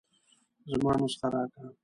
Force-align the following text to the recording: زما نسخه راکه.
زما 0.71 0.91
نسخه 0.99 1.27
راکه. 1.33 1.63